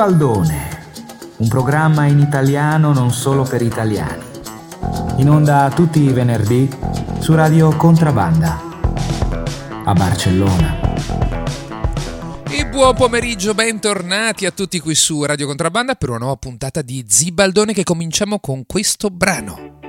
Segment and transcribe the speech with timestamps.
[0.00, 0.68] Zibaldone,
[1.36, 4.24] un programma in italiano non solo per italiani.
[5.16, 6.66] In onda tutti i venerdì
[7.18, 8.62] su Radio Contrabanda
[9.84, 10.94] a Barcellona.
[12.48, 17.04] E buon pomeriggio, bentornati a tutti qui su Radio Contrabanda per una nuova puntata di
[17.06, 19.80] Zibaldone che cominciamo con questo brano.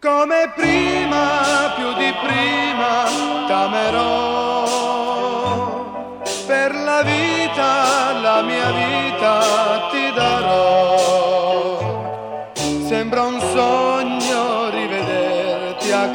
[0.00, 4.43] Come prima, più di prima, t'amerò.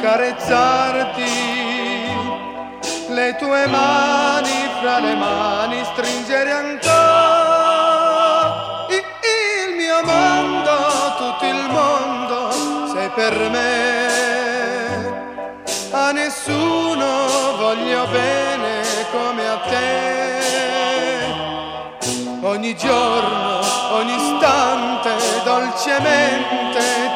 [0.00, 1.32] Accarezzarti.
[3.08, 6.88] Le tue mani fra le mani stringere ancora.
[8.88, 10.72] Il mio mondo,
[11.18, 12.50] tutto il mondo
[12.92, 14.08] sei per me.
[15.92, 19.88] A nessuno voglio bene come a te.
[22.42, 23.60] Ogni giorno,
[23.92, 25.10] ogni istante,
[25.44, 27.09] dolcemente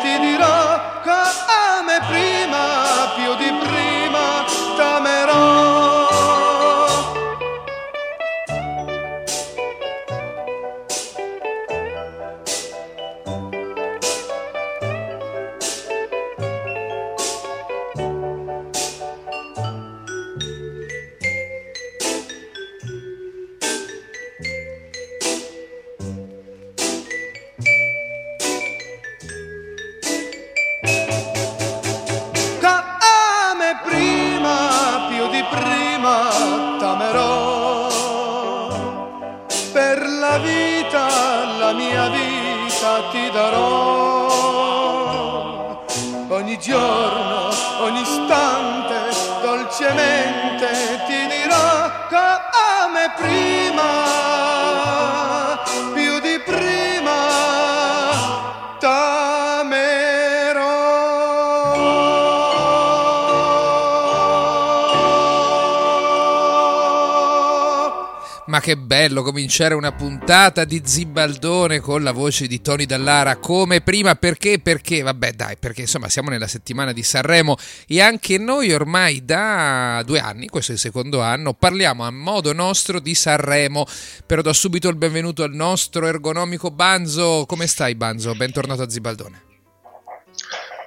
[68.65, 74.15] che bello cominciare una puntata di Zibaldone con la voce di Tony Dallara come prima,
[74.15, 74.59] perché?
[74.59, 75.03] Perché?
[75.03, 80.19] Vabbè dai, perché insomma siamo nella settimana di Sanremo e anche noi ormai da due
[80.19, 83.85] anni, questo è il secondo anno, parliamo a modo nostro di Sanremo.
[84.25, 87.45] Però do subito il benvenuto al nostro ergonomico Banzo.
[87.47, 88.33] Come stai Banzo?
[88.35, 89.54] Bentornato a Zibaldone.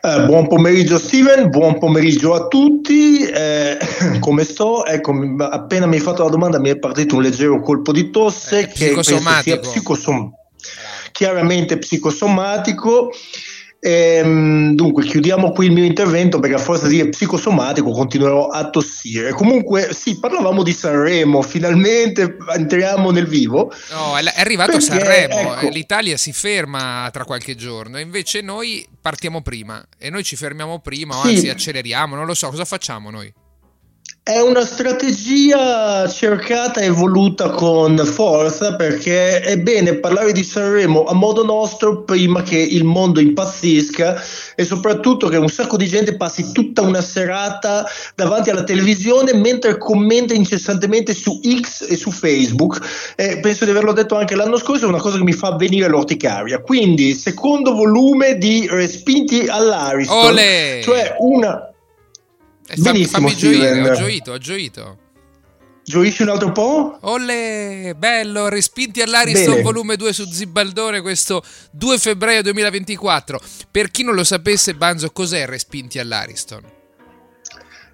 [0.01, 3.19] Eh, buon pomeriggio Steven, buon pomeriggio a tutti.
[3.23, 3.77] Eh,
[4.19, 4.85] come sto?
[4.85, 5.13] Ecco,
[5.49, 8.67] appena mi hai fatto la domanda mi è partito un leggero colpo di tosse Eh,
[8.67, 9.59] che penso sia psicosomatico.
[9.59, 10.31] psicosom-
[11.11, 13.11] chiaramente psicosomatico.
[13.79, 19.31] Ehm, dunque, chiudiamo qui il mio intervento perché a forza di psicosomatico continuerò a tossire.
[19.31, 23.71] Comunque, sì, parlavamo di Sanremo, finalmente entriamo nel vivo.
[23.91, 25.67] No, è arrivato Perché, Sanremo, ecco.
[25.67, 30.79] eh, l'Italia si ferma tra qualche giorno, invece noi partiamo prima e noi ci fermiamo
[30.79, 31.29] prima, o Sì.
[31.29, 33.31] anzi acceleriamo, non lo so, cosa facciamo noi?
[34.27, 41.13] È una strategia cercata e voluta con forza perché è bene parlare di Sanremo a
[41.13, 44.21] modo nostro prima che il mondo impazzisca
[44.53, 49.77] e soprattutto che un sacco di gente passi tutta una serata davanti alla televisione mentre
[49.77, 52.81] commenta incessantemente su X e su Facebook.
[53.15, 55.87] Eh, penso di averlo detto anche l'anno scorso, è una cosa che mi fa venire
[55.87, 56.59] l'orticaria.
[56.59, 60.81] Quindi, secondo volume di Respinti all'Ariston, Ole!
[60.83, 61.66] cioè una...
[62.67, 64.97] Eh, Benissimo, fammi gioire, ho gioito, ho gioito.
[65.83, 66.97] Gioisci un altro po'?
[67.03, 69.61] Ole, bello, respinti all'Ariston Bene.
[69.61, 71.41] volume 2 su Zibaldone questo
[71.71, 73.39] 2 febbraio 2024.
[73.71, 76.61] Per chi non lo sapesse, Banzo, cos'è respinti all'Ariston?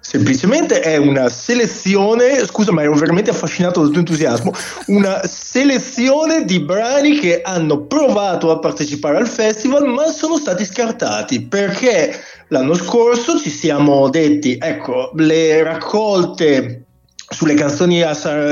[0.06, 4.52] Semplicemente è una selezione, scusa ma ero veramente affascinato dal tuo entusiasmo,
[4.88, 11.46] una selezione di brani che hanno provato a partecipare al festival ma sono stati scartati
[11.46, 16.84] perché l'anno scorso ci siamo detti, ecco, le raccolte
[17.26, 18.04] sulle canzoni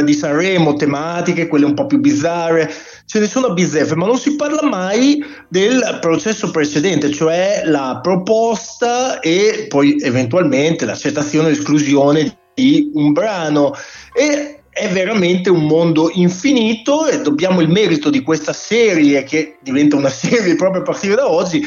[0.04, 2.72] di Sanremo tematiche, quelle un po' più bizzarre,
[3.12, 8.00] ce ne sono a bizzeffe, ma non si parla mai del processo precedente, cioè la
[8.02, 13.74] proposta e poi eventualmente l'accettazione o l'esclusione di un brano.
[14.14, 19.96] E è veramente un mondo infinito e dobbiamo il merito di questa serie, che diventa
[19.96, 21.62] una serie proprio a partire da oggi,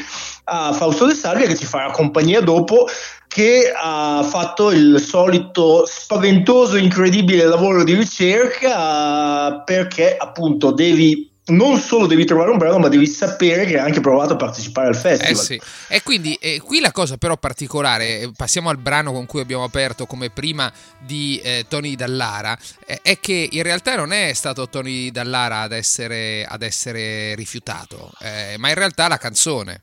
[0.45, 2.88] a Fausto De Salvia che ci farà compagnia dopo
[3.27, 12.07] che ha fatto il solito spaventoso, incredibile lavoro di ricerca perché appunto devi non solo
[12.07, 15.31] devi trovare un brano, ma devi sapere che hai anche provato a partecipare al festival.
[15.31, 15.62] Eh sì.
[15.88, 19.63] E quindi eh, qui la cosa però particolare, eh, passiamo al brano con cui abbiamo
[19.63, 24.68] aperto come prima di eh, Tony Dallara, eh, è che in realtà non è stato
[24.69, 29.81] Tony Dallara ad essere, ad essere rifiutato, eh, ma in realtà la canzone.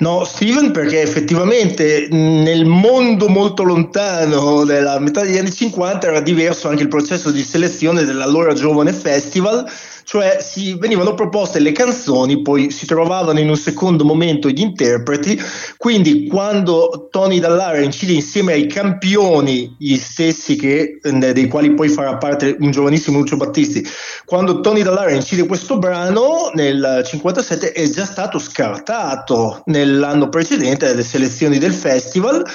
[0.00, 6.68] No, Steven, perché effettivamente nel mondo molto lontano della metà degli anni 50 era diverso
[6.68, 9.68] anche il processo di selezione dell'allora giovane festival
[10.08, 15.38] cioè si venivano proposte le canzoni, poi si trovavano in un secondo momento gli interpreti,
[15.76, 21.90] quindi quando Tony Dallara incide insieme ai campioni, gli stessi che, eh, dei quali poi
[21.90, 23.86] farà parte un giovanissimo Lucio Battisti,
[24.24, 29.60] quando Tony Dallara incide questo brano nel 57 è già stato scartato.
[29.66, 32.46] Nell'anno precedente dalle selezioni del festival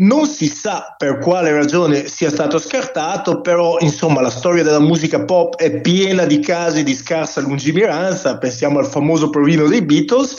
[0.00, 5.24] non si sa per quale ragione sia stato scartato, però insomma la storia della musica
[5.24, 10.36] pop è piena di casi di scarsa lungimiranza, pensiamo al famoso provino dei Beatles,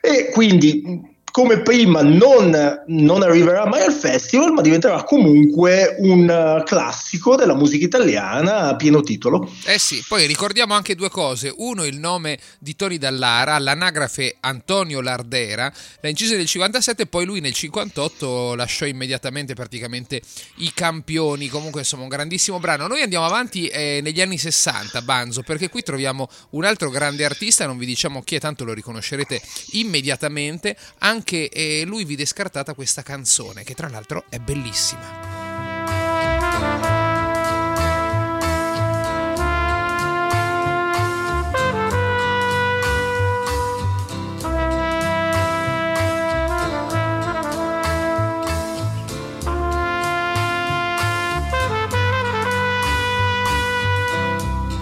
[0.00, 6.64] e quindi come prima non, non, arriverà mai al festival, ma diventerà comunque un uh,
[6.64, 9.48] classico della musica italiana a pieno titolo.
[9.64, 11.54] Eh sì, poi ricordiamo anche due cose.
[11.58, 17.38] Uno, il nome di Tony Dallara, l'anagrafe Antonio Lardera, la incise nel 57, poi lui
[17.38, 20.20] nel 58 lasciò immediatamente praticamente
[20.56, 21.46] i campioni.
[21.46, 22.88] Comunque, insomma, un grandissimo brano.
[22.88, 27.64] Noi andiamo avanti eh, negli anni 60, Banzo, perché qui troviamo un altro grande artista,
[27.64, 29.40] non vi diciamo chi è, tanto lo riconoscerete
[29.74, 30.76] immediatamente.
[30.98, 35.26] Anche anche eh, lui vide scartata questa canzone, che tra l'altro è bellissima.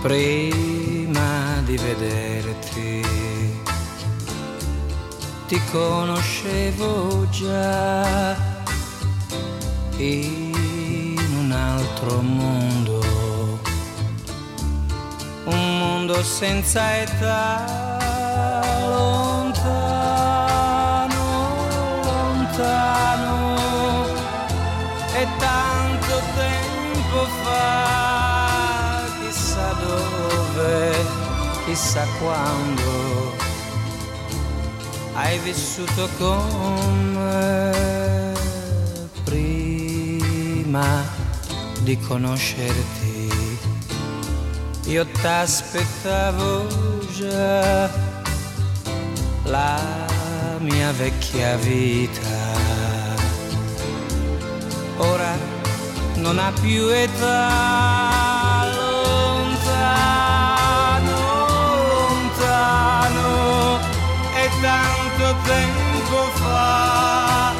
[0.02, 0.65] prima
[5.46, 8.34] ti conoscevo già
[9.98, 13.60] in un altro mondo,
[15.44, 17.64] un mondo senza età,
[18.88, 20.34] lontano,
[22.02, 23.54] lontano,
[25.14, 31.06] e tanto tempo fa, chissà dove,
[31.66, 32.85] chissà quando
[35.26, 38.32] hai vissuto con me
[39.24, 41.02] prima
[41.80, 43.58] di conoscerti.
[44.84, 46.68] Io t'aspettavo
[47.18, 47.90] già
[49.46, 49.80] la
[50.60, 52.54] mia vecchia vita.
[54.98, 55.36] Ora
[56.18, 59.96] non ha più età lontano,
[62.38, 63.80] lontano
[64.36, 64.95] e tanto
[65.46, 67.52] tempo fa,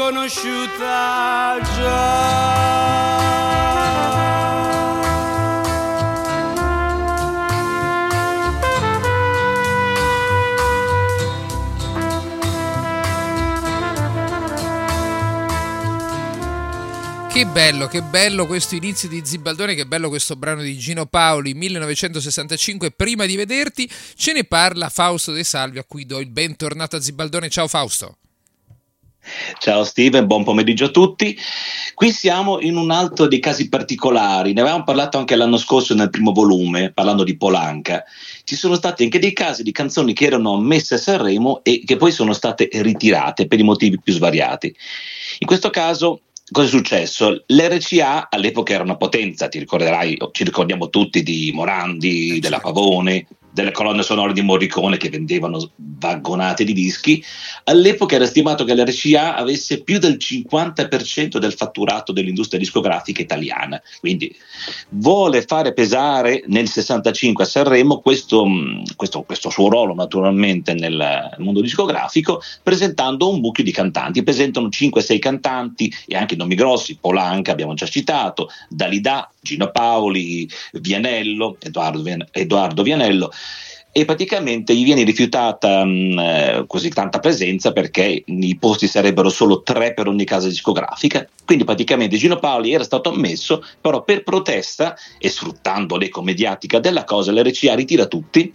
[0.00, 2.78] Conosciuta già.
[17.28, 21.52] Che bello, che bello questo inizio di Zibaldone, che bello questo brano di Gino Paoli
[21.52, 22.90] 1965.
[22.90, 27.00] Prima di vederti ce ne parla Fausto De Salvi a cui do il bentornato a
[27.00, 27.50] Zibaldone.
[27.50, 28.16] Ciao Fausto.
[29.58, 31.36] Ciao Steven, buon pomeriggio a tutti.
[31.94, 36.10] Qui siamo in un altro dei casi particolari, ne avevamo parlato anche l'anno scorso nel
[36.10, 38.04] primo volume, parlando di Polanca.
[38.44, 41.96] Ci sono stati anche dei casi di canzoni che erano messe a Sanremo e che
[41.96, 44.74] poi sono state ritirate per i motivi più svariati.
[45.38, 47.44] In questo caso cosa è successo?
[47.46, 52.72] L'RCA all'epoca era una potenza, ti ricorderai, ci ricordiamo tutti di Morandi, della certo.
[52.72, 57.22] Pavone, delle colonne sonore di Morricone che vendevano vagonate di dischi,
[57.64, 64.34] all'epoca era stimato che l'RCA avesse più del 50% del fatturato dell'industria discografica italiana, quindi
[64.90, 71.34] vuole fare pesare nel 65 a Sanremo questo, mm, questo, questo suo ruolo naturalmente nel
[71.38, 77.52] mondo discografico presentando un mucchio di cantanti, presentano 5-6 cantanti e anche nomi grossi, Polanca
[77.52, 83.30] abbiamo già citato, Dalida, Gino Paoli, Vianello, Edoardo Vianello
[83.92, 89.62] e praticamente gli viene rifiutata mh, eh, così tanta presenza perché i posti sarebbero solo
[89.62, 91.26] tre per ogni casa discografica.
[91.44, 97.04] Quindi praticamente Gino Paoli era stato ammesso, però per protesta e sfruttando l'eco mediatica della
[97.04, 98.52] cosa, l'RCA ritira tutti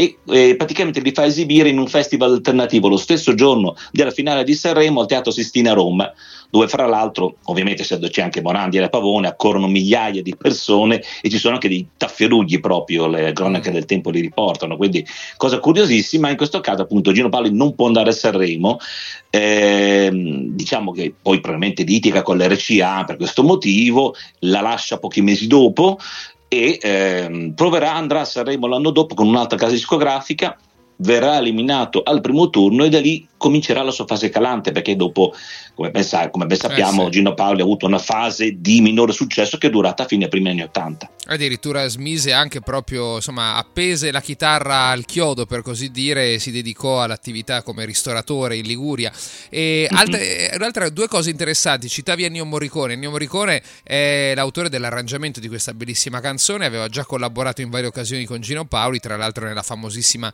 [0.00, 4.44] e eh, praticamente li fa esibire in un festival alternativo lo stesso giorno della finale
[4.44, 6.10] di Sanremo al Teatro Sistina a Roma,
[6.48, 11.28] dove fra l'altro, ovviamente essendoci anche Morandi e la Pavone, accorrono migliaia di persone e
[11.28, 16.30] ci sono anche dei tafferugli proprio, le cronache del tempo li riportano, quindi cosa curiosissima,
[16.30, 18.78] in questo caso appunto Gino Paoli non può andare a Sanremo,
[19.28, 25.46] ehm, diciamo che poi probabilmente litiga con l'RCA per questo motivo, la lascia pochi mesi
[25.46, 25.98] dopo,
[26.52, 30.58] e ehm, proverà, andrà a Sanremo l'anno dopo con un'altra casa discografica,
[31.00, 35.32] verrà eliminato al primo turno e da lì comincerà la sua fase calante perché dopo,
[35.74, 37.10] come ben, sa, come ben sappiamo, eh sì.
[37.12, 40.50] Gino Paoli ha avuto una fase di minore successo che è durata fino ai primi
[40.50, 41.08] anni Ottanta.
[41.24, 47.02] Addirittura smise anche proprio, insomma, appese la chitarra al chiodo per così dire, si dedicò
[47.02, 49.10] all'attività come ristoratore in Liguria.
[49.48, 49.98] E mm-hmm.
[49.98, 52.92] altre, altre, due cose interessanti, citavi Ennio Morricone.
[52.92, 58.26] Ennio Morricone è l'autore dell'arrangiamento di questa bellissima canzone, aveva già collaborato in varie occasioni
[58.26, 60.30] con Gino Paoli, tra l'altro nella famosissima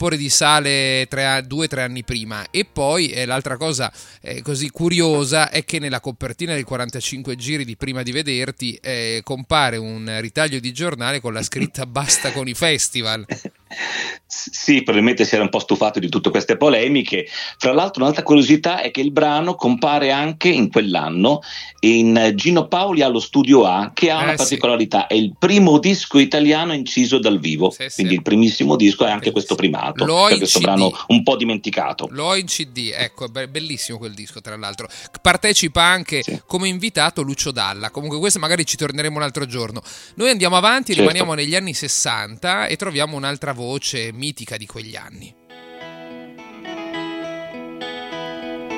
[0.00, 3.92] Sapore di sale tre, due o tre anni prima e poi eh, l'altra cosa
[4.22, 9.20] eh, così curiosa è che nella copertina del 45 giri di Prima di Vederti eh,
[9.22, 13.26] compare un ritaglio di giornale con la scritta Basta con i festival.
[14.32, 17.26] Sì, probabilmente si era un po' stufato di tutte queste polemiche.
[17.58, 21.40] Fra l'altro, un'altra curiosità è che il brano compare anche in quell'anno
[21.80, 25.14] in Gino Paoli allo studio A, che ha eh, una particolarità: sì.
[25.14, 27.70] è il primo disco italiano inciso dal vivo.
[27.70, 28.18] Sì, quindi sì.
[28.18, 30.04] il primissimo disco è anche questo primato.
[30.04, 32.06] Per questo brano un po' dimenticato.
[32.12, 34.88] Lo ho in CD, ecco, è bellissimo quel disco, tra l'altro.
[35.20, 37.90] Partecipa anche come invitato Lucio Dalla.
[37.90, 39.82] Comunque, questo magari ci torneremo un altro giorno.
[40.14, 41.00] Noi andiamo avanti, certo.
[41.00, 45.34] rimaniamo negli anni 60 e troviamo un'altra voce mitica di quegli anni.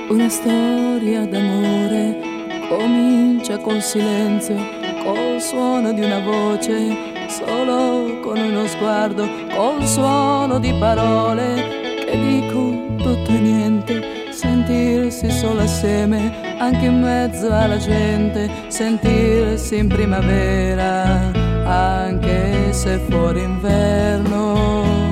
[0.09, 4.55] Una storia d'amore comincia col silenzio,
[5.03, 13.03] col suono di una voce, solo con uno sguardo, col suono di parole che dico
[13.03, 21.33] tutto e niente, sentirsi solo assieme, anche in mezzo alla gente, sentirsi in primavera,
[21.65, 25.12] anche se fuori inverno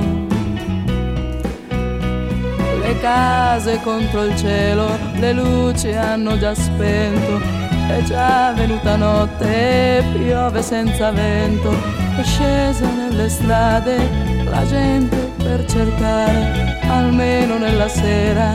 [3.01, 7.41] case contro il cielo, le luci hanno già spento,
[7.89, 11.71] è già venuta notte, piove senza vento,
[12.17, 18.53] è scesa nelle strade la gente per cercare, almeno nella sera,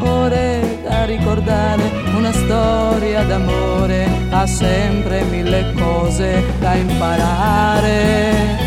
[0.00, 1.82] ore da ricordare,
[2.16, 8.64] una storia d'amore, ha sempre mille cose da imparare.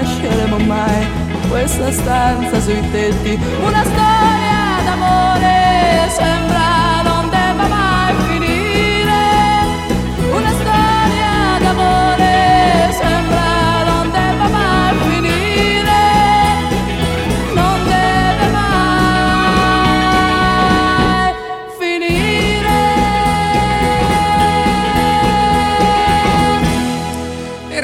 [0.00, 1.06] Lasceremo mai
[1.48, 6.57] questa stanza sui tetti, una storia d'amore sembra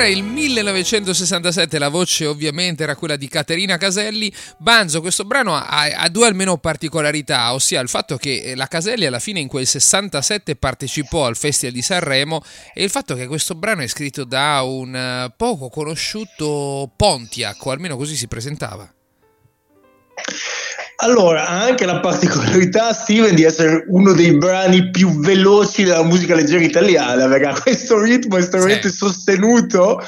[0.05, 4.31] Era il 1967, la voce ovviamente era quella di Caterina Caselli.
[4.59, 9.19] Banzo, questo brano ha, ha due almeno particolarità, ossia il fatto che la Caselli alla
[9.19, 12.43] fine in quel 67 partecipò al Festival di Sanremo
[12.75, 17.71] e il fatto che questo brano è scritto da un eh, poco conosciuto Pontiac, o
[17.71, 18.87] almeno così si presentava.
[20.97, 26.35] Allora, ha anche la particolarità, Steven, di essere uno dei brani più veloci della musica
[26.35, 28.97] leggera italiana, perché ha questo ritmo estremamente Sì.
[28.97, 30.01] sostenuto,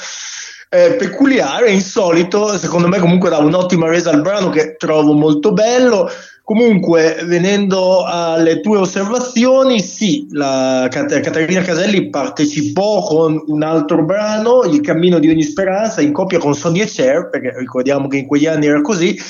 [0.71, 6.11] eh, peculiare, insolito, secondo me comunque dà un'ottima resa al brano che trovo molto bello.
[6.43, 14.63] Comunque, venendo alle tue osservazioni, sì, la Cat- Caterina Caselli partecipò con un altro brano,
[14.63, 18.27] Il cammino di ogni speranza, in coppia con Sonny e Cher, perché ricordiamo che in
[18.27, 19.21] quegli anni era così,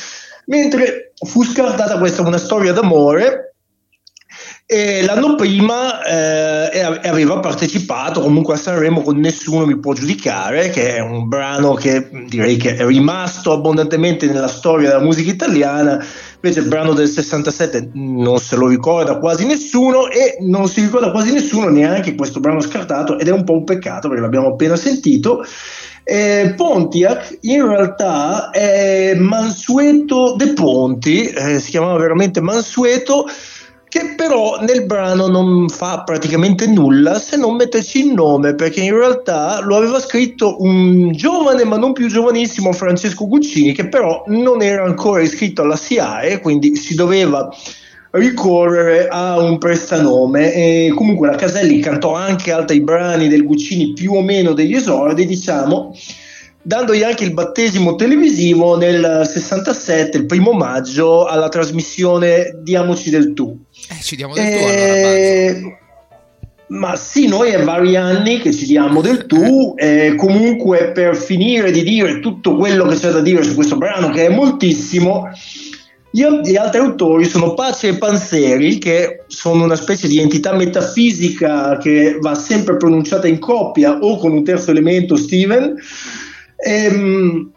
[0.46, 3.46] mentre fu scartata questa una storia d'amore
[4.68, 10.96] e l'anno prima eh, aveva partecipato comunque a Sanremo con Nessuno mi può giudicare, che
[10.96, 16.04] è un brano che direi che è rimasto abbondantemente nella storia della musica italiana.
[16.34, 21.12] Invece il brano del 67 non se lo ricorda quasi nessuno e non si ricorda
[21.12, 24.74] quasi nessuno neanche questo brano scartato ed è un po' un peccato perché l'abbiamo appena
[24.74, 25.44] sentito.
[26.08, 33.26] Eh, Pontiac in realtà è Mansueto De Ponti, eh, si chiamava veramente Mansueto,
[33.88, 38.96] che però nel brano non fa praticamente nulla se non metterci il nome, perché in
[38.96, 44.62] realtà lo aveva scritto un giovane ma non più giovanissimo Francesco Guccini, che però non
[44.62, 47.48] era ancora iscritto alla SIAE, quindi si doveva
[48.16, 54.14] ricorrere a un prestanome e comunque la Caselli cantò anche altri brani del Guccini più
[54.14, 55.96] o meno degli esordi diciamo
[56.62, 63.56] dandogli anche il battesimo televisivo nel 67 il primo maggio alla trasmissione Diamoci del tu
[63.90, 64.82] Eh, ci diamo del tuo allora.
[64.82, 65.76] Eh,
[66.68, 71.70] ma sì, noi è vari anni che ci diamo del tu, eh, comunque per finire
[71.70, 75.28] di dire tutto quello che c'è da dire su questo brano, che è moltissimo,
[76.16, 82.16] gli altri autori sono Pace e Panzeri, che sono una specie di entità metafisica che
[82.18, 85.74] va sempre pronunciata in coppia o con un terzo elemento, Steven.
[86.56, 87.52] Ehm,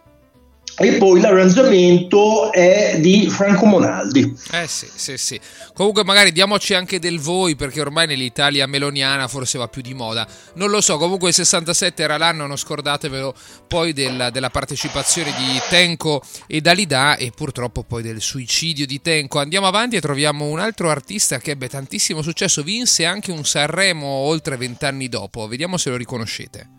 [0.80, 4.34] e poi l'arrangiamento è di Franco Monaldi.
[4.52, 5.40] Eh sì, sì, sì.
[5.74, 10.28] Comunque magari diamoci anche del voi perché ormai nell'Italia meloniana forse va più di moda.
[10.56, 13.34] Non lo so, comunque il 67 era l'anno, non scordatevelo
[13.68, 19.40] poi del- della partecipazione di Tenco e Dalida e purtroppo poi del suicidio di Tenco.
[19.40, 24.08] Andiamo avanti e troviamo un altro artista che ebbe tantissimo successo, vinse anche un Sanremo
[24.08, 25.48] oltre vent'anni dopo.
[25.48, 26.79] Vediamo se lo riconoscete.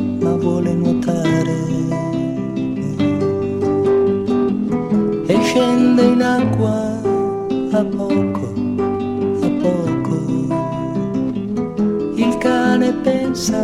[5.51, 6.77] scende in acqua
[7.73, 8.53] a poco,
[9.41, 10.15] a poco.
[12.15, 13.61] Il cane pensa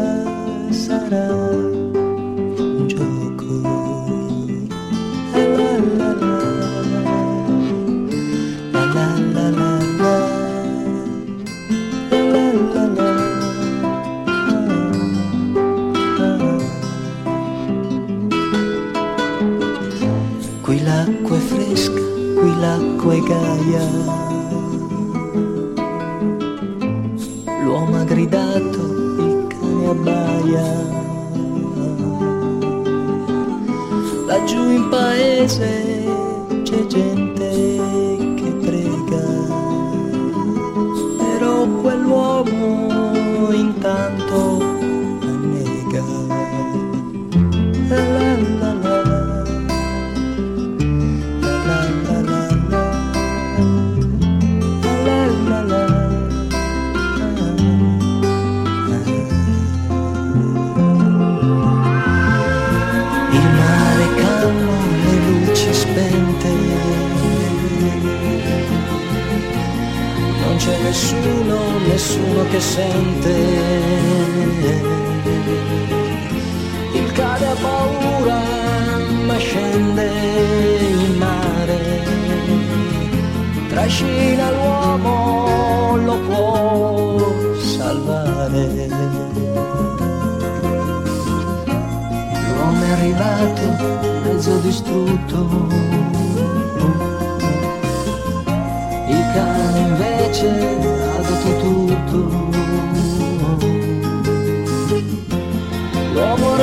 [0.70, 1.77] sarà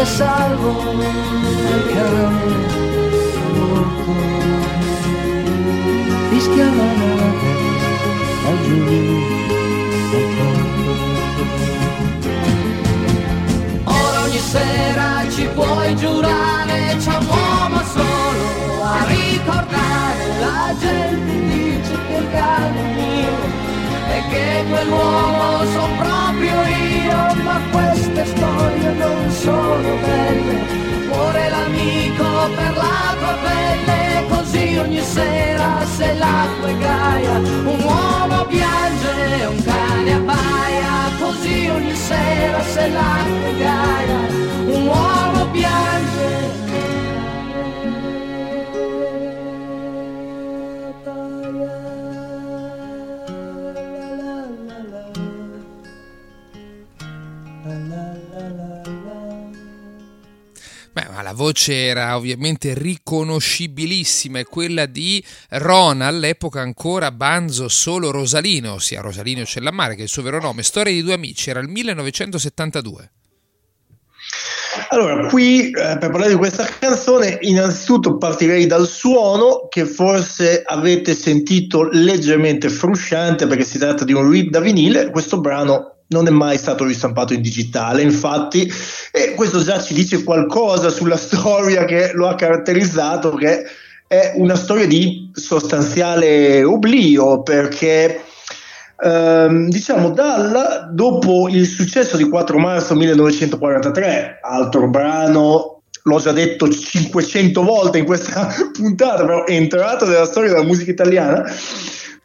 [0.04, 1.96] È salvo, è
[3.56, 4.12] morto.
[6.28, 7.50] Fischia la notte
[8.44, 8.78] laggiù
[10.12, 11.42] al porto.
[13.84, 20.22] Ora ogni sera ci puoi giurare, c'è un uomo solo a ricordare.
[20.38, 23.36] La gente dice che il cane è mio
[24.12, 28.26] e che quell'uomo sono proprio io, ma queste
[28.92, 30.82] non sono belle.
[31.08, 38.44] Muore l'amico per la tua pelle, così ogni sera se l'acqua è gaia, un uomo
[38.46, 44.18] piange, un cane abbaia, così ogni sera se l'acqua è gaia,
[44.66, 46.93] un uomo piange.
[61.34, 69.44] Voce era ovviamente riconoscibilissima, è quella di Rona, all'epoca ancora Banzo solo Rosalino, ossia Rosalino
[69.44, 70.62] Cellammare, che il suo vero nome.
[70.62, 73.10] Storia di due amici, era il 1972.
[74.88, 81.14] Allora, qui eh, per parlare di questa canzone, innanzitutto partirei dal suono che forse avete
[81.14, 85.10] sentito leggermente frusciante perché si tratta di un read da vinile.
[85.10, 88.70] Questo brano non è mai stato ristampato in digitale, infatti,
[89.10, 93.64] e questo già ci dice qualcosa sulla storia che lo ha caratterizzato, che
[94.06, 98.22] è una storia di sostanziale oblio, perché
[99.02, 105.74] ehm, diciamo dal, dopo il successo di 4 marzo 1943, altro brano
[106.06, 110.90] l'ho già detto 500 volte in questa puntata, però è entrato nella storia della musica
[110.90, 111.44] italiana.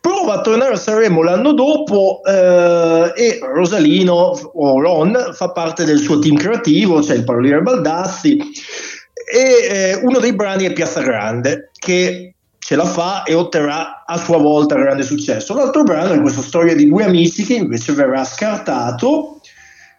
[0.02, 6.00] Prova a tornare a Sanremo l'anno dopo eh, e Rosalino o Ron fa parte del
[6.00, 8.38] suo team creativo, c'è cioè il paroliere Baldassi
[9.32, 14.18] e eh, uno dei brani è Piazza Grande che ce la fa e otterrà a
[14.18, 15.56] sua volta grande successo.
[15.56, 19.38] L'altro brano è questa storia di due amici che invece verrà scartato.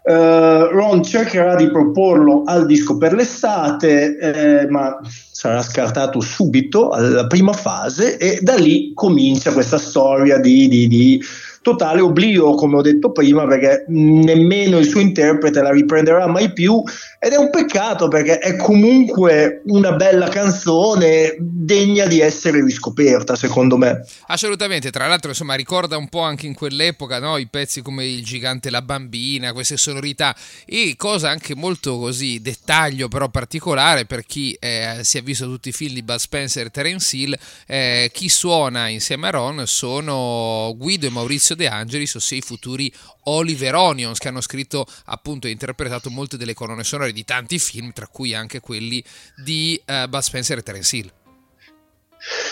[0.03, 4.99] Eh, Ron cercherà di proporlo al disco per l'estate, eh, ma
[5.31, 11.23] sarà scartato subito alla prima fase e da lì comincia questa storia di, di, di
[11.63, 16.83] totale oblio, come ho detto prima, perché nemmeno il suo interprete la riprenderà mai più
[17.19, 23.77] ed è un peccato perché è comunque una bella canzone degna di essere riscoperta, secondo
[23.77, 24.05] me.
[24.29, 27.37] Assolutamente, tra l'altro insomma ricorda un po' anche in quell'epoca no?
[27.37, 33.09] i pezzi come Il gigante la bambina, queste sonorità e cosa anche molto così, dettaglio
[33.09, 36.71] però particolare per chi eh, si è visto tutti i film di Bud Spencer e
[36.71, 42.37] Terence Hill, eh, chi suona insieme a Ron sono Guido e Maurizio De Angelis, ossia
[42.37, 42.93] i futuri
[43.25, 47.93] Oliver Onions che hanno scritto appunto e interpretato molte delle colonne sonore di tanti film,
[47.93, 49.03] tra cui anche quelli
[49.37, 51.13] di uh, Bud Spencer e Terence Hill.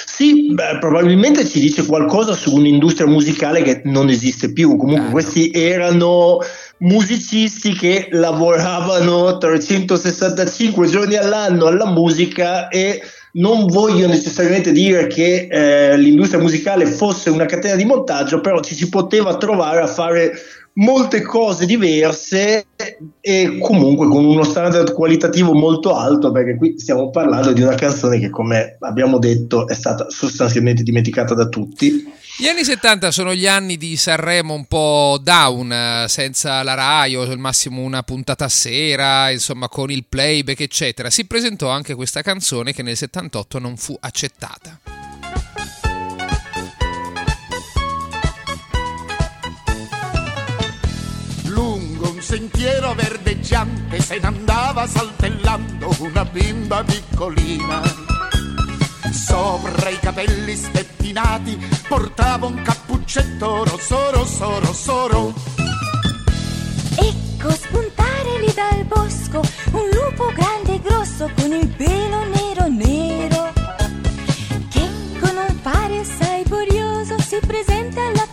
[0.07, 4.77] Sì, beh, probabilmente ci dice qualcosa su un'industria musicale che non esiste più.
[4.77, 5.61] Comunque, ah, questi no.
[5.61, 6.39] erano
[6.79, 15.97] musicisti che lavoravano 365 giorni all'anno alla musica e non voglio necessariamente dire che eh,
[15.99, 20.33] l'industria musicale fosse una catena di montaggio, però ci si poteva trovare a fare
[20.79, 22.67] molte cose diverse
[23.21, 28.19] e comunque con uno standard qualitativo molto alto perché qui stiamo parlando di una canzone
[28.19, 32.17] che come abbiamo detto è stata sostanzialmente dimenticata da tutti.
[32.41, 37.23] Gli anni 70 sono gli anni di Sanremo un po' down, senza la Rai o
[37.23, 41.11] al massimo una puntata a sera, insomma con il playback eccetera.
[41.11, 44.98] Si presentò anche questa canzone che nel 78 non fu accettata.
[52.29, 57.81] Sentiero verdeggiante se ne andava saltellando una bimba piccolina.
[59.11, 61.57] Sopra i capelli spettinati
[61.88, 65.35] portava un cappuccetto rosso, rosso, rosso, rosso.
[66.97, 73.53] Ecco spuntare lì dal bosco un lupo grande e grosso con il pelo nero nero.
[74.69, 78.29] Che con un fare assai curioso si presenta alla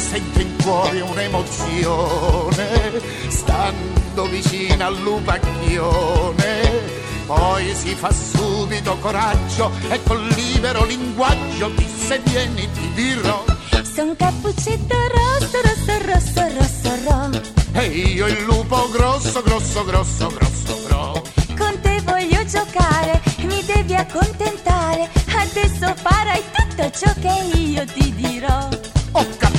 [0.00, 6.98] piscina fuori un'emozione, stando vicino al lupacchione.
[7.26, 13.44] Poi si fa subito coraggio e col libero linguaggio disse vieni ti dirò.
[13.82, 17.30] Son cappuccetto rosso, rosso, rosso, rosso, ro.
[17.72, 21.22] E io il lupo grosso, grosso, grosso, grosso, gro.
[21.56, 25.08] Con te voglio giocare, mi devi accontentare.
[25.34, 28.68] Adesso farai tutto ciò che io ti dirò.
[29.12, 29.49] Oh cappuccetto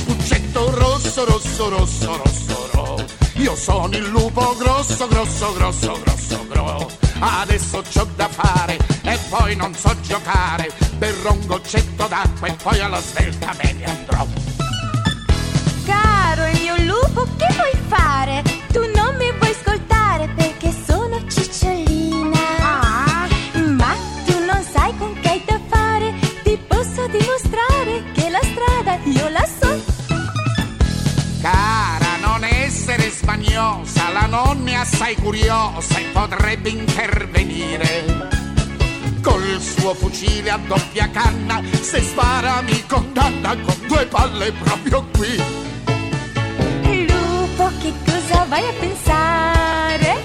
[1.02, 3.04] rosso, rosso, rosso, rosso, ro.
[3.34, 6.90] Io sono il lupo grosso, grosso, grosso, grosso, gro.
[7.18, 10.70] Adesso c'ho da fare e poi non so giocare.
[10.98, 14.26] Berrò un goccetto d'acqua e poi alla svelta me ne andrò.
[15.84, 18.42] Caro il mio lupo, che vuoi fare?
[18.72, 22.40] Tu non mi vuoi ascoltare perché sono cicciolina.
[23.76, 26.14] Ma tu non sai con che hai da fare.
[26.44, 29.61] Ti posso dimostrare che la strada io la so.
[31.42, 38.28] Cara, non essere smaniosa, la nonna è assai curiosa e potrebbe intervenire.
[39.20, 45.36] Col suo fucile a doppia canna, se spara mi condanna con due palle proprio qui.
[47.08, 50.22] Lupo, che cosa vai a pensare?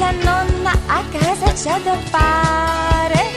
[0.00, 3.36] La nonna a casa c'ha da fare.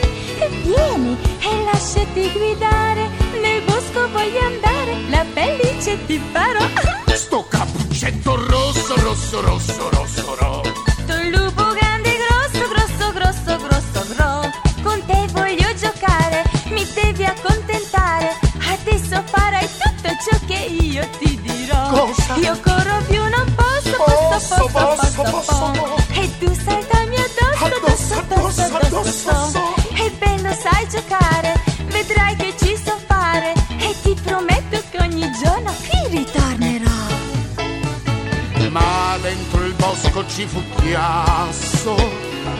[0.64, 3.08] Vieni e lasciati guidare.
[3.40, 6.98] Nel bosco voglio andare, la felice ti farò.
[9.10, 10.62] Cappuccetto rosso, rosso, ro.
[11.08, 14.52] Tu lupo grande, grosso, grosso, grosso, grosso, gro.
[14.84, 18.38] Con te voglio giocare, mi devi accontentare.
[18.70, 21.90] Adesso farai tutto ciò che io ti dirò.
[21.90, 22.36] Cosa?
[22.36, 25.96] Io corro più, non posso, posso, Posso, posso, posso, posso, posso.
[26.14, 29.74] E tu saltami addosso, addosso, addosso, addosso, addosso.
[29.96, 31.19] E bello sai giocare,
[39.80, 41.96] bosco ci fu chiasso,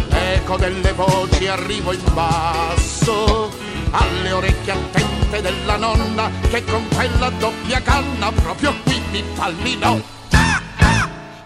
[0.10, 3.52] l'eco delle voci arrivo in basso,
[3.92, 9.98] alle orecchie attente della nonna che con quella doppia canna proprio qui mi fallinò.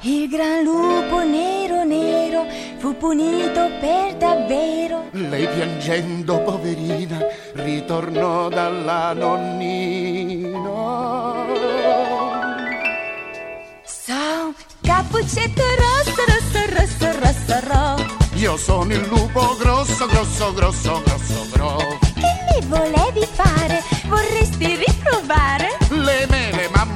[0.06, 2.46] Il gran lupo nero nero
[2.78, 5.08] fu punito per davvero.
[5.12, 7.20] Lei piangendo, poverina,
[7.54, 10.54] ritornò dalla nonnina.
[14.96, 18.06] Cappuccetto rosso, rosso, rosso, rosso, ro.
[18.36, 21.78] Io sono il lupo grosso, grosso, grosso, grosso, gro.
[22.14, 23.82] Che mi volevi fare?
[24.06, 25.78] Vorresti riprovare?
[25.90, 26.96] Le mele m'han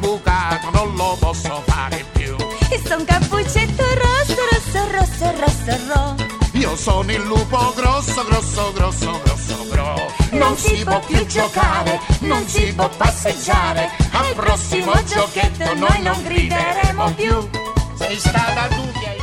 [0.74, 2.36] non lo posso fare più.
[2.70, 6.16] E son cappuccetto rosso, rosso, rosso, rosso, ro.
[6.52, 10.14] Io sono il lupo grosso, grosso, grosso, grosso, gro.
[10.34, 13.90] Non si può più giocare, non si può passeggiare.
[14.12, 17.66] Al prossimo giochetto noi non grideremo più.
[17.98, 19.18] Sei stata tu che hai...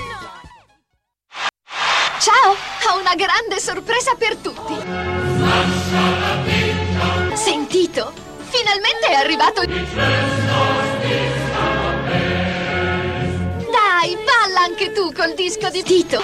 [2.18, 4.74] Ciao, ho una grande sorpresa per tutti.
[7.34, 8.12] Sentito?
[8.48, 9.87] Finalmente è arrivato il...
[13.70, 16.22] Dai, balla anche tu col disco di Tito.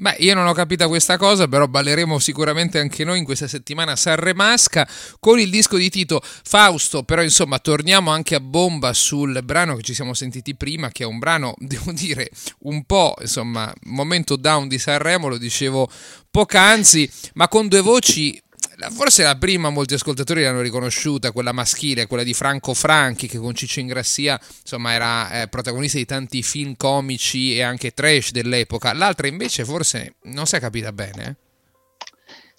[0.00, 3.96] Beh, io non ho capita questa cosa, però balleremo sicuramente anche noi in questa settimana
[3.96, 9.76] Sanremasca con il disco di Tito Fausto, però insomma torniamo anche a bomba sul brano
[9.76, 14.36] che ci siamo sentiti prima, che è un brano, devo dire, un po', insomma, momento
[14.36, 15.86] down di Sanremo, lo dicevo
[16.30, 18.42] poc'anzi, ma con due voci
[18.88, 23.54] Forse la prima molti ascoltatori l'hanno riconosciuta, quella maschile, quella di Franco Franchi, che con
[23.54, 28.92] Ciccio Ingrassia insomma, era eh, protagonista di tanti film comici e anche trash dell'epoca.
[28.92, 31.36] L'altra invece forse non si è capita bene.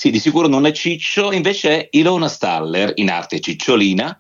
[0.02, 4.18] Sì, di sicuro non è Ciccio, invece è Ilona Staller, in arte Cicciolina,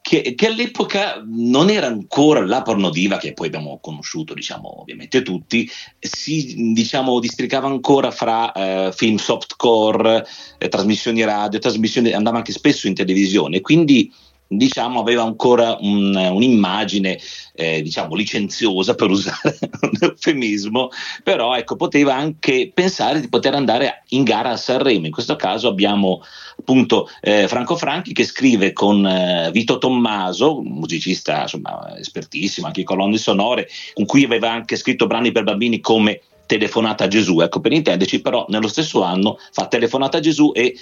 [0.00, 5.68] che, che all'epoca non era ancora la pornodiva che poi abbiamo conosciuto, diciamo, ovviamente tutti,
[5.98, 10.24] si diciamo, districava ancora fra eh, film softcore,
[10.56, 14.12] eh, trasmissioni radio, trasmissioni, andava anche spesso in televisione, quindi
[14.56, 17.18] diciamo aveva ancora un- un'immagine
[17.54, 20.90] eh, diciamo licenziosa per usare un eufemismo
[21.22, 25.06] però ecco poteva anche pensare di poter andare in gara a Sanremo.
[25.06, 26.22] In questo caso abbiamo
[26.58, 33.16] appunto eh, Franco Franchi che scrive con eh, Vito Tommaso musicista insomma espertissimo anche colonne
[33.16, 37.72] sonore con cui aveva anche scritto brani per bambini come Telefonata a Gesù, ecco per
[37.72, 40.76] intenderci, però nello stesso anno fa Telefonata a Gesù e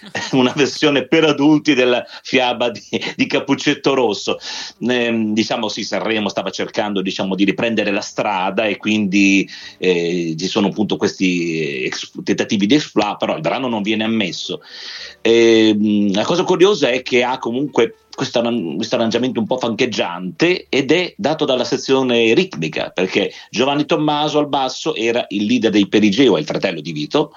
[0.32, 2.82] una versione per adulti della fiaba di,
[3.16, 4.38] di Cappuccetto Rosso.
[4.80, 10.46] Ehm, diciamo sì, Sanremo stava cercando diciamo, di riprendere la strada e quindi eh, ci
[10.46, 14.60] sono appunto questi ex- tentativi di exploit, però il brano non viene ammesso.
[15.22, 21.14] Ehm, la cosa curiosa è che ha comunque questo, arrangiamento un po' fancheggiante ed è
[21.18, 26.46] dato dalla sezione ritmica, perché Giovanni Tommaso al basso era il leader dei Perigeo, il
[26.46, 27.32] fratello di Vito,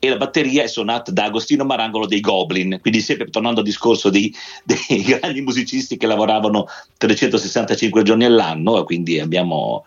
[0.00, 4.08] e la batteria è suonata da Agostino Marangolo dei Goblin, quindi sempre tornando al discorso
[4.10, 4.34] di,
[4.64, 9.84] dei grandi musicisti che lavoravano 365 giorni all'anno, quindi abbiamo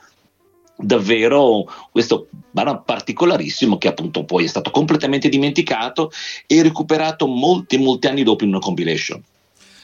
[0.76, 6.12] davvero questo brano particolarissimo che appunto poi è stato completamente dimenticato
[6.48, 9.22] e recuperato molti molti anni dopo in una compilation.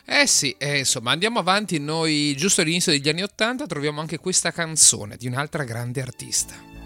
[0.05, 1.77] Eh sì, eh, insomma, andiamo avanti.
[1.79, 6.78] Noi, giusto all'inizio degli anni Ottanta, troviamo anche questa canzone di un'altra grande artista.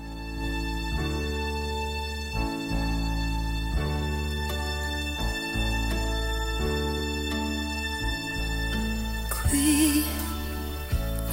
[9.54, 10.02] Qui,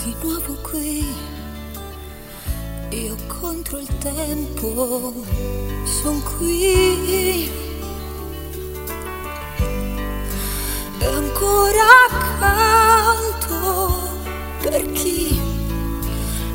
[0.02, 1.08] di nuovo qui,
[2.90, 5.14] io contro il tempo,
[5.86, 7.50] sono qui.
[10.98, 14.02] E ancora canto
[14.60, 15.40] per chi,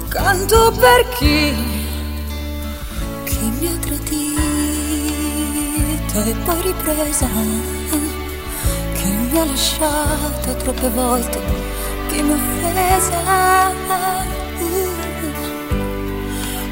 [0.07, 1.51] canto per chi,
[3.23, 4.35] chi mi ha tradito
[6.25, 7.74] e poi ripresa,
[9.35, 11.39] mi ha lasciato troppe volte,
[12.07, 13.73] chi mi offesa.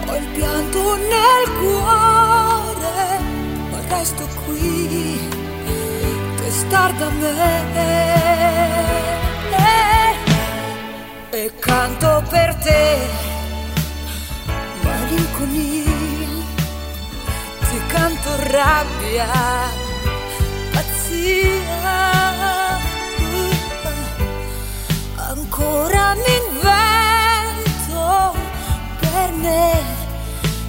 [0.08, 3.20] Ho il pianto nel cuore,
[3.70, 5.20] ma resto qui
[6.38, 7.72] che star da me.
[11.32, 12.98] E canto per te
[14.84, 16.30] malinconia
[17.68, 19.28] ti canto rabbia
[20.72, 22.13] pazzia
[25.74, 28.06] ancora mi invento
[29.00, 29.72] per me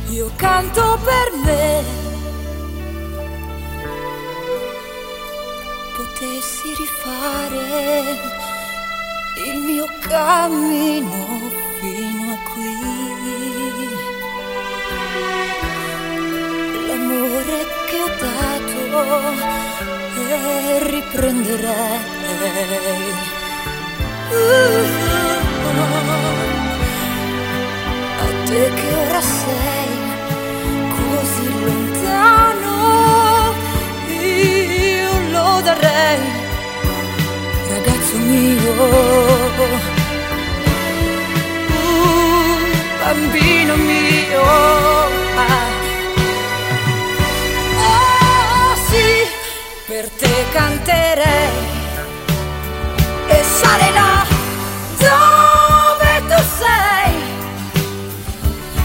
[0.08, 1.84] io canto per me
[5.96, 8.16] potessi rifare
[9.46, 12.76] il mio cammino fino a qui.
[16.86, 18.78] L'amore che ho dato
[20.16, 22.12] e riprenderei.
[28.18, 29.92] A te che ora sei
[30.96, 32.76] così lontano,
[34.08, 36.20] io lo darei,
[37.68, 39.92] ragazzo mio.
[43.04, 44.42] Bambino mio.
[45.36, 45.66] Ah.
[47.76, 49.06] Oh sì,
[49.86, 51.52] per te canterei
[53.28, 54.13] e sarei là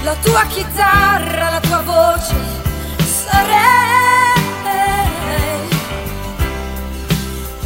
[0.10, 2.34] La tua chitarra, la tua voce
[3.06, 4.40] sarei.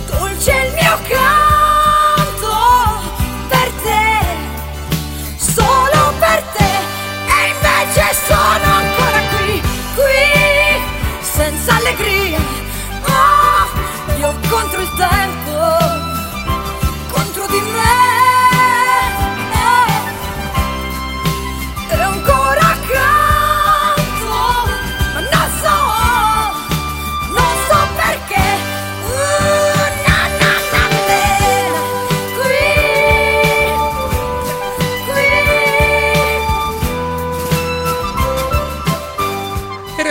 [0.07, 2.55] Dolce il mio canto
[3.47, 4.19] per te,
[5.37, 6.71] solo per te.
[7.27, 9.61] E invece sono ancora qui,
[9.95, 10.81] qui,
[11.21, 12.41] senza allegria.
[13.05, 13.67] Oh,
[14.17, 15.32] io contro il tempo,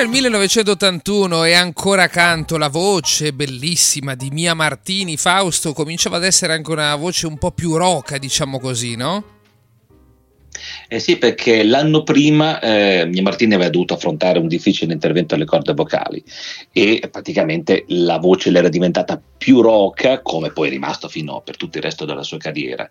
[0.03, 5.17] il 1981 e ancora canto la voce bellissima di Mia Martini.
[5.17, 9.25] Fausto cominciava ad essere anche una voce un po' più roca, diciamo così, no?
[10.89, 15.45] Eh sì, perché l'anno prima eh, Mia Martini aveva dovuto affrontare un difficile intervento alle
[15.45, 16.23] corde vocali
[16.73, 21.57] e praticamente la voce le era diventata più roca, come poi è rimasto fino per
[21.57, 22.91] tutto il resto della sua carriera.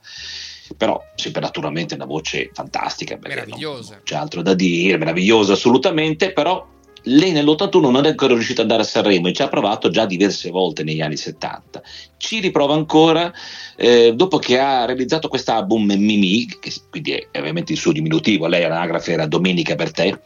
[0.78, 4.00] Però sempre naturalmente una voce fantastica, perché non Meravigliosa.
[4.02, 8.88] c'è altro da dire, meravigliosa assolutamente, però lei nell'81 non è ancora riuscita ad andare
[8.88, 11.82] a Sanremo e ci ha provato già diverse volte negli anni 70.
[12.18, 13.34] Ci riprova ancora
[13.76, 18.64] eh, dopo che ha realizzato quest'album Mimi, che quindi è ovviamente il suo diminutivo, lei
[18.64, 20.20] anagrafe era Domenica per te,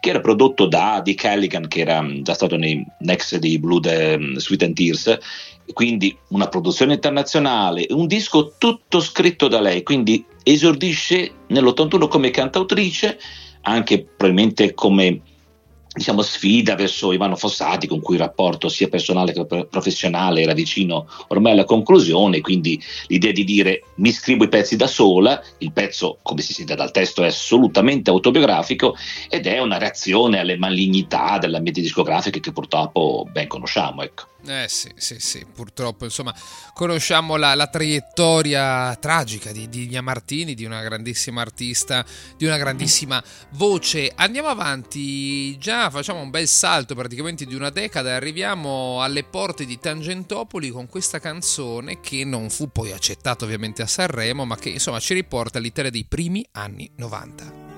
[0.00, 3.80] che era prodotto da Dick Halligan, che era mh, già stato nei next di Blue
[3.80, 5.18] the, mh, Sweet and Tears,
[5.72, 13.18] quindi una produzione internazionale, un disco tutto scritto da lei, quindi esordisce nell'81 come cantautrice,
[13.62, 15.20] anche probabilmente come
[15.92, 21.08] diciamo, sfida verso Ivano Fossati, con cui il rapporto sia personale che professionale era vicino
[21.28, 26.18] ormai alla conclusione, quindi l'idea di dire mi scrivo i pezzi da sola, il pezzo,
[26.22, 28.94] come si sente dal testo, è assolutamente autobiografico
[29.28, 34.02] ed è una reazione alle malignità dell'ambiente discografico che purtroppo ben conosciamo.
[34.02, 34.28] Ecco.
[34.46, 36.34] Eh sì, sì, sì, purtroppo insomma
[36.72, 42.04] conosciamo la, la traiettoria tragica di, Nia Martini, di una grandissima artista,
[42.36, 44.10] di una grandissima voce.
[44.14, 49.66] Andiamo avanti, già facciamo un bel salto praticamente di una decada e arriviamo alle porte
[49.66, 54.70] di Tangentopoli con questa canzone che non fu poi accettata ovviamente a Sanremo, ma che
[54.70, 57.69] insomma ci riporta all'Italia dei primi anni 90.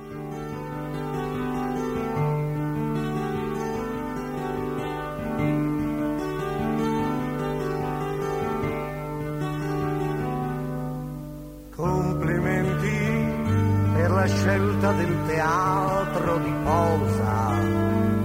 [14.82, 17.54] Scelta del teatro di posa.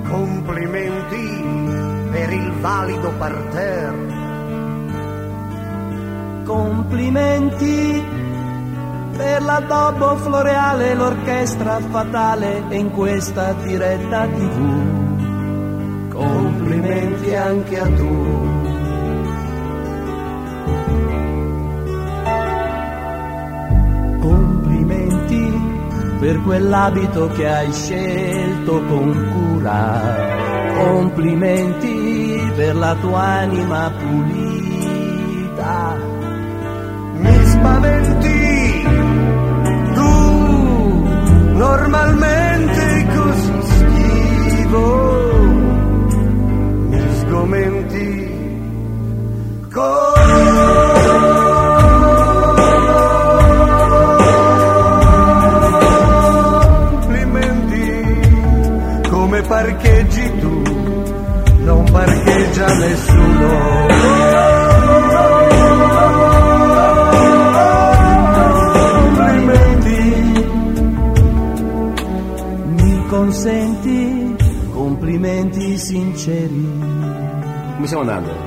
[0.10, 1.46] Complimenti
[2.10, 4.26] per il valido parterre.
[6.44, 8.04] Complimenti
[9.16, 16.10] per l'addobbo floreale, l'orchestra fatale in questa diretta tv.
[16.10, 18.67] Complimenti anche a tu.
[26.28, 30.02] Per quell'abito che hai scelto con cura.
[30.76, 34.36] Complimenti per la tua anima pulita.
[37.14, 38.84] Mi spaventi,
[39.94, 41.08] tu
[41.54, 44.86] normalmente così schivo.
[46.90, 48.36] Mi sgomenti.
[49.72, 50.87] Con
[59.48, 60.62] parcheggi tu,
[61.64, 63.86] non parcheggia nessuno.
[72.66, 74.36] Mi consenti
[74.74, 76.70] complimenti sinceri.
[77.76, 78.47] Come stiamo andando?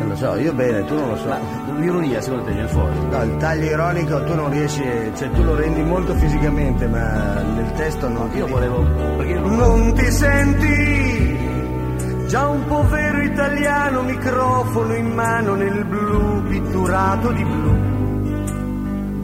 [0.00, 1.28] Non lo so, io bene, tu non lo so.
[1.28, 1.38] Ma
[1.78, 2.98] l'ironia secondo te viene fuori?
[3.10, 4.82] No, il taglio ironico tu non riesci,
[5.14, 8.30] cioè tu lo rendi molto fisicamente, ma nel testo non.
[8.34, 8.82] Io volevo.
[9.18, 11.38] Perché non ti senti
[12.28, 17.74] già un povero italiano, microfono in mano nel blu, pitturato di blu.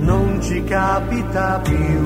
[0.04, 2.02] Non ci capita più.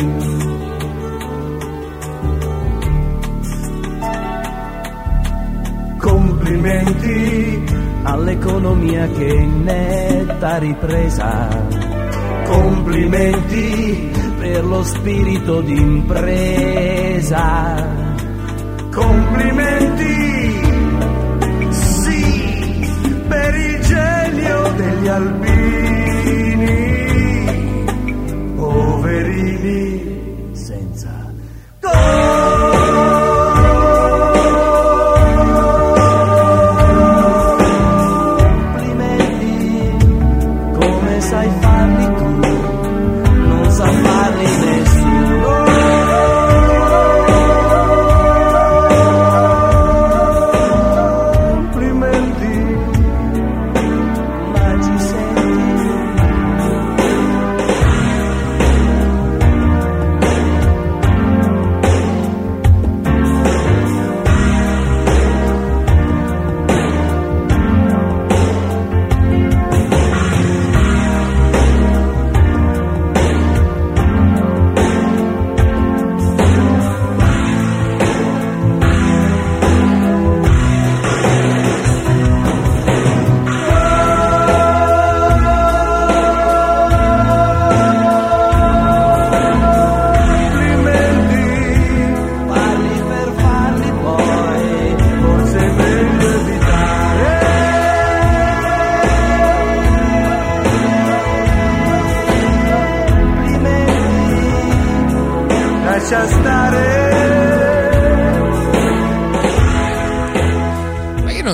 [5.98, 11.48] Complimenti all'economia che è in netta ripresa.
[12.46, 16.88] Complimenti per lo spirito d'impresa.
[18.90, 20.61] Complimenti,
[21.68, 22.90] sì,
[23.28, 26.19] per il genio degli albini,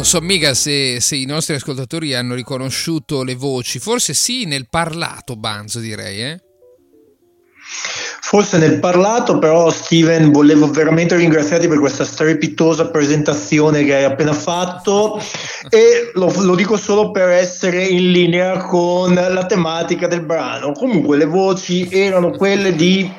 [0.07, 5.35] so mica se, se, i nostri ascoltatori hanno riconosciuto le voci, forse sì nel parlato
[5.35, 6.41] Banzo direi, eh?
[8.21, 14.33] Forse nel parlato, però Steven volevo veramente ringraziarti per questa strepitosa presentazione che hai appena
[14.33, 15.21] fatto
[15.69, 20.73] e lo, lo, dico solo per essere in linea con la tematica del brano.
[20.73, 23.11] Comunque le voci erano quelle di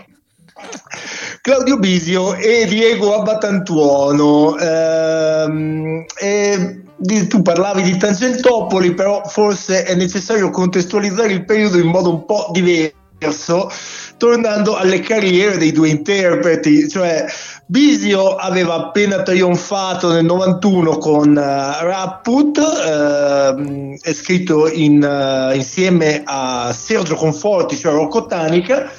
[1.41, 4.57] Claudio Bisio e Diego Abbatantuono.
[4.57, 6.81] Ehm, e
[7.27, 12.49] tu parlavi di Tangentopoli, però forse è necessario contestualizzare il periodo in modo un po'
[12.51, 13.69] diverso,
[14.17, 17.25] tornando alle carriere dei due interpreti, cioè
[17.69, 26.21] Bisio aveva appena trionfato nel 91 con uh, Rapput, ehm, è scritto in, eh, insieme
[26.23, 28.89] a Sergio Conforti, cioè Rocco Tanica,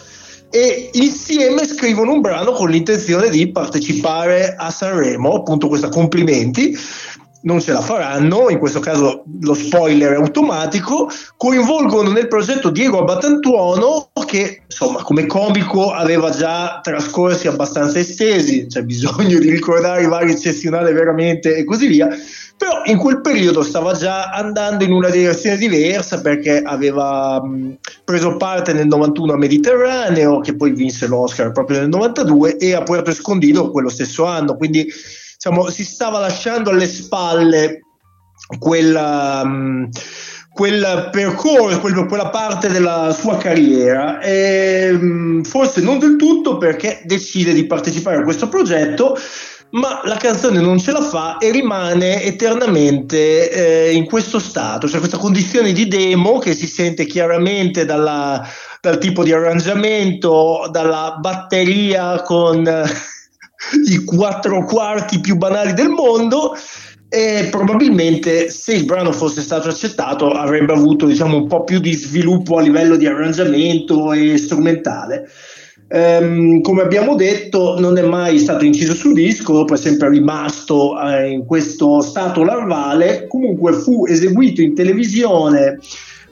[0.50, 6.76] e insieme scrivono un brano con l'intenzione di partecipare a Sanremo, appunto questa complimenti.
[7.40, 11.08] Non ce la faranno, in questo caso lo spoiler è automatico.
[11.36, 18.82] Coinvolgono nel progetto Diego Abbatantuono, che insomma come comico aveva già trascorsi abbastanza estesi, c'è
[18.82, 22.08] bisogno di ricordare i vari eccezionali veramente e così via
[22.58, 28.36] però in quel periodo stava già andando in una direzione diversa perché aveva mh, preso
[28.36, 33.10] parte nel 91 a Mediterraneo che poi vinse l'Oscar proprio nel 92 e a Puerto
[33.10, 34.56] Escondido quello stesso anno.
[34.56, 34.84] Quindi
[35.34, 37.82] diciamo, si stava lasciando alle spalle
[38.58, 39.90] quella, mh,
[40.52, 44.18] quel percorso, quel- quella parte della sua carriera.
[44.18, 49.16] E mh, forse non del tutto perché decide di partecipare a questo progetto
[49.70, 54.98] ma la canzone non ce la fa e rimane eternamente eh, in questo stato, cioè
[54.98, 58.46] questa condizione di demo che si sente chiaramente dalla-
[58.80, 62.84] dal tipo di arrangiamento, dalla batteria con eh,
[63.90, 66.56] i quattro quarti più banali del mondo
[67.10, 71.94] e probabilmente se il brano fosse stato accettato avrebbe avuto diciamo un po' più di
[71.94, 75.28] sviluppo a livello di arrangiamento e strumentale.
[75.90, 81.00] Ehm, come abbiamo detto, non è mai stato inciso sul disco, dopo è sempre rimasto
[81.00, 83.26] eh, in questo stato larvale.
[83.26, 85.78] Comunque fu eseguito in televisione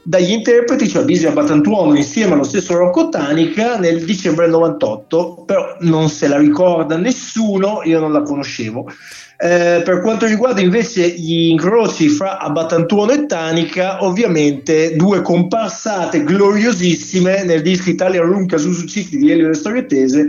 [0.03, 5.75] dagli interpreti, cioè Bisio Abbatantuono insieme allo stesso Rocco Tanica nel dicembre del 98, però
[5.81, 8.89] non se la ricorda nessuno, io non la conoscevo.
[9.39, 17.43] Eh, per quanto riguarda invece gli incroci fra Abbatantuono e Tanica, ovviamente due comparsate gloriosissime
[17.43, 20.25] nel disco Italia Room Casusu Cicli di Elio Storetese,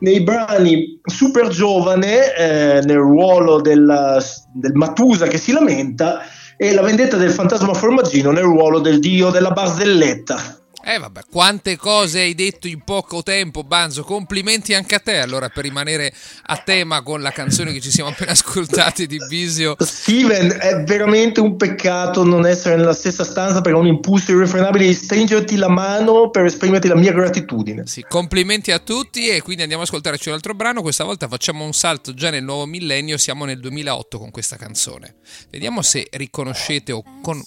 [0.00, 4.18] nei brani Super Giovane, eh, nel ruolo del,
[4.52, 6.22] del Matusa che si lamenta,
[6.60, 10.57] e La vendetta del fantasma formaggino nel ruolo del dio della barzelletta.
[10.84, 14.04] Eh vabbè, quante cose hai detto in poco tempo, Banzo.
[14.04, 16.12] Complimenti anche a te allora per rimanere
[16.46, 19.76] a tema con la canzone che ci siamo appena ascoltati di Bisio.
[19.78, 24.86] Steven, è veramente un peccato non essere nella stessa stanza perché ho un impulso irrefrenabile
[24.86, 27.86] di stringerti la mano per esprimerti la mia gratitudine.
[27.86, 30.80] Sì, complimenti a tutti e quindi andiamo a ascoltarci un altro brano.
[30.80, 35.16] Questa volta facciamo un salto già nel nuovo millennio, siamo nel 2008 con questa canzone.
[35.50, 37.42] Vediamo se riconoscete o con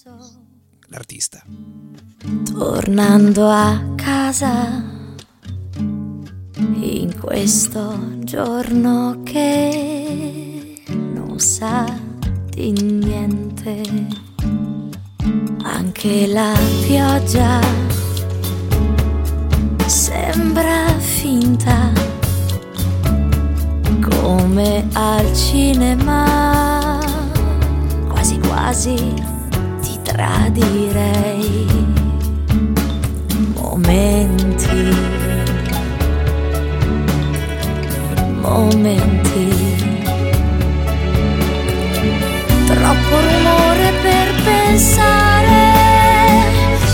[0.92, 1.42] l'artista.
[2.54, 4.84] Tornando a casa
[6.58, 10.84] in questo giorno che
[11.14, 11.86] non sa
[12.50, 13.82] di niente,
[15.64, 16.54] anche la
[16.86, 17.60] pioggia
[19.88, 21.92] sembra finta
[24.10, 27.00] come al cinema,
[28.10, 29.31] quasi quasi
[30.12, 31.66] tradirei
[33.54, 34.96] momenti,
[38.42, 39.80] momenti.
[42.66, 45.62] Troppo rumore per pensare,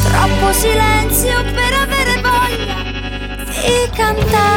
[0.04, 2.78] troppo silenzio per avere voglia
[3.46, 4.57] di cantare.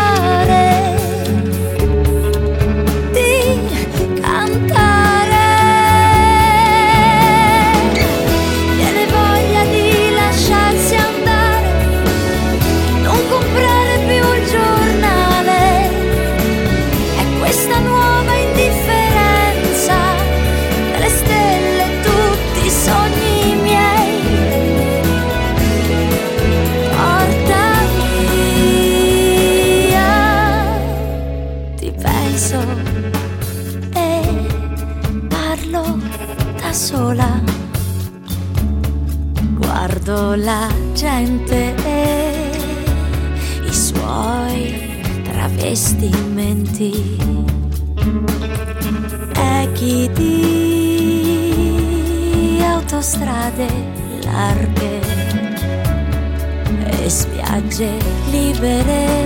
[58.60, 59.19] veré.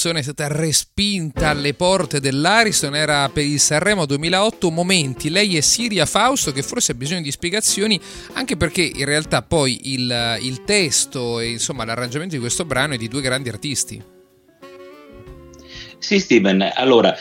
[0.00, 5.60] Canzone è stata respinta alle porte dell'Ariston, era per il Sanremo 2008 Momenti, lei è
[5.60, 8.00] Siria Fausto che forse ha bisogno di spiegazioni
[8.32, 12.96] anche perché in realtà poi il, il testo e insomma l'arrangiamento di questo brano è
[12.96, 14.02] di due grandi artisti.
[15.98, 17.14] Sì, Steven, allora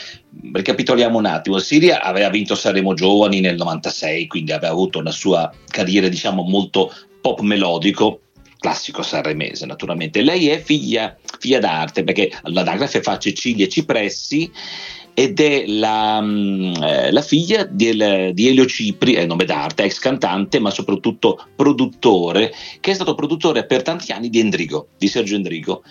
[0.54, 1.60] ricapitoliamo un attimo.
[1.60, 6.94] Siria aveva vinto Sanremo Giovani nel 96, quindi aveva avuto una sua carriera, diciamo, molto
[7.20, 8.22] pop melodico,
[8.60, 10.22] classico sanremese naturalmente.
[10.22, 14.51] Lei è figlia, figlia d'arte perché l'anagrafe fa Cecilia Cipressi
[15.14, 19.99] ed è la, mm, eh, la figlia del- di Elio Cipri, è nome d'arte, ex
[19.99, 25.36] cantante ma soprattutto produttore, che è stato produttore per tanti anni di Endrigo, di Sergio
[25.36, 25.84] Endrigo.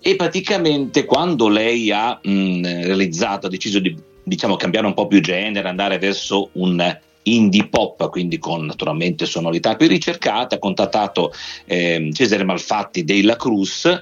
[0.00, 5.20] E praticamente quando lei ha mh, realizzato, ha deciso di diciamo, cambiare un po' più
[5.20, 11.32] genere, andare verso un indie pop, quindi con naturalmente sonorità più ricercate, ha contattato
[11.66, 14.00] ehm, Cesare Malfatti dei La Cruz,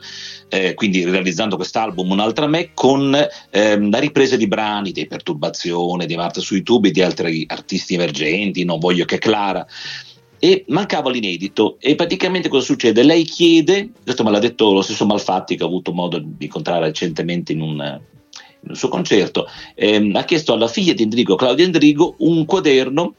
[0.48, 3.16] eh, quindi realizzando quest'album Un'altra me con
[3.50, 8.64] ehm, la ripresa di brani dei Perturbazione, di Marta sui tubi, di altri artisti emergenti,
[8.64, 9.66] Non voglio che Clara
[10.44, 13.04] e mancava l'inedito e praticamente cosa succede?
[13.04, 16.86] Lei chiede, questo me l'ha detto lo stesso Malfatti che ho avuto modo di incontrare
[16.86, 18.00] recentemente in un,
[18.68, 23.14] un suo concerto, ehm, ha chiesto alla figlia di Endrigo, Claudia Endrigo, un quaderno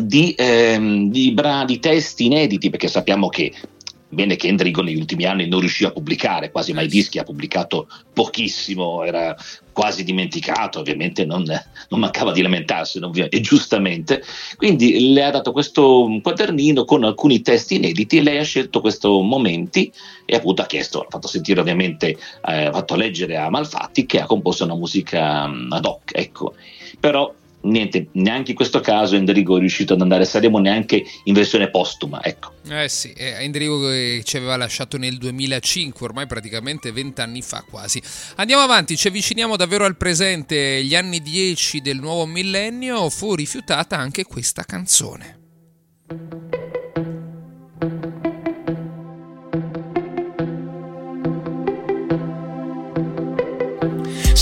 [0.00, 3.52] di, ehm, di brani, di testi inediti, perché sappiamo che
[4.10, 7.88] Bene che Endrigo negli ultimi anni non riuscì a pubblicare quasi mai dischi, ha pubblicato
[8.14, 9.36] pochissimo, era
[9.70, 12.98] quasi dimenticato, ovviamente non, non mancava di lamentarsi,
[13.28, 14.22] e giustamente.
[14.56, 19.20] Quindi le ha dato questo quadernino con alcuni testi inediti e lei ha scelto questo
[19.20, 19.92] momenti
[20.24, 24.20] e appunto ha chiesto, ha fatto sentire ovviamente, eh, ha fatto leggere a Malfatti che
[24.20, 26.54] ha composto una musica mm, ad hoc, ecco.
[26.98, 27.32] Però
[27.62, 31.70] niente, neanche in questo caso Endrigo è riuscito ad andare a Sanremo neanche in versione
[31.70, 32.52] postuma, ecco.
[32.68, 38.00] Eh sì, eh, Endrigo che ci aveva lasciato nel 2005, ormai praticamente vent'anni fa quasi.
[38.36, 43.96] Andiamo avanti, ci avviciniamo davvero al presente, gli anni 10 del nuovo millennio, fu rifiutata
[43.96, 45.36] anche questa canzone.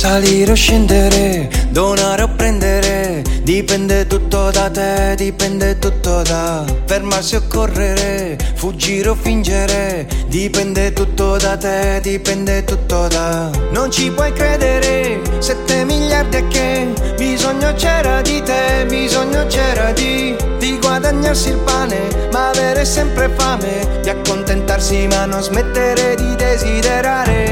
[0.06, 7.42] Salire o scendere, donare o prendere, dipende tutto da te, dipende tutto da fermarsi o
[7.48, 15.20] correre, fuggire o fingere, dipende tutto da te, dipende tutto da non ci puoi credere,
[15.38, 22.28] 7 miliardi e che bisogno c'era di te, bisogno c'era di di guadagnarsi il pane,
[22.32, 27.45] ma avere sempre fame, di accontentarsi ma non smettere di desiderare,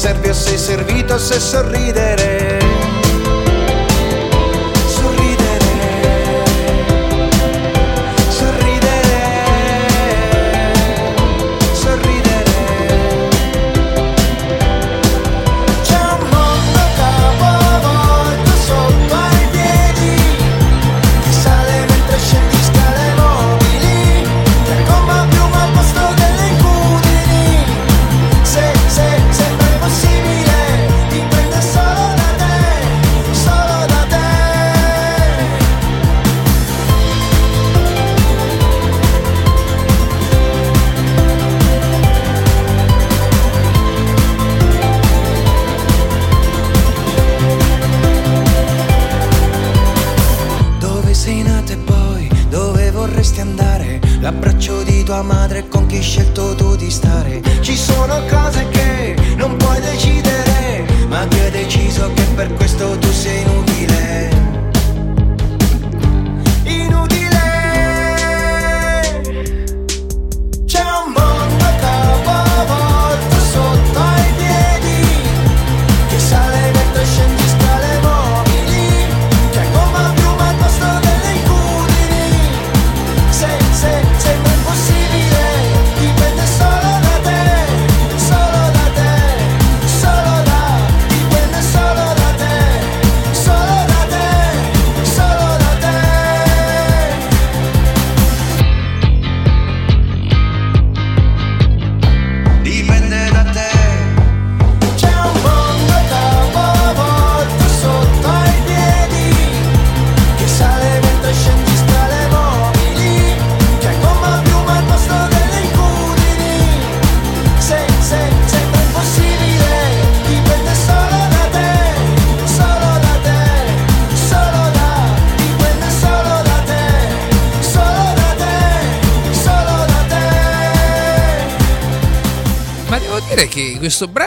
[0.00, 1.38] Se servi o sei servito, se.
[1.38, 2.89] Sorridere.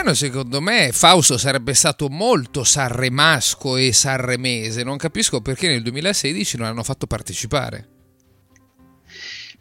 [0.04, 4.84] Brano, secondo me, Fausto sarebbe stato molto sanremasco e sanremese.
[4.84, 7.88] Non capisco perché nel 2016 non hanno fatto partecipare.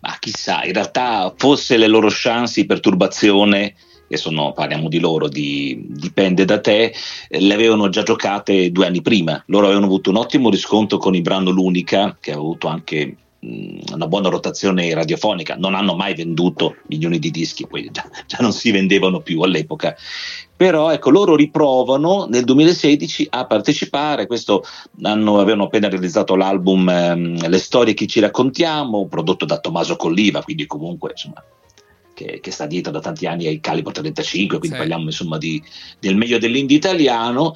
[0.00, 3.74] Ma chissà, in realtà fosse le loro chance di perturbazione,
[4.08, 6.92] che sono, parliamo di loro, di, dipende da te,
[7.28, 9.40] le avevano già giocate due anni prima.
[9.46, 14.06] Loro avevano avuto un ottimo riscontro con il brano L'Unica, che aveva avuto anche una
[14.06, 15.56] buona rotazione radiofonica.
[15.56, 19.96] Non hanno mai venduto milioni di dischi, poi già, già non si vendevano più all'epoca
[20.62, 24.62] però ecco loro riprovano nel 2016 a partecipare questo
[25.02, 30.40] hanno, avevano appena realizzato l'album ehm, Le storie che ci raccontiamo prodotto da Tommaso Colliva
[30.40, 31.42] quindi comunque insomma
[32.14, 34.82] che, che, sta dietro da tanti anni ai Calibro 35 quindi sì.
[34.82, 35.60] parliamo insomma di,
[35.98, 37.54] del meglio dell'indie italiano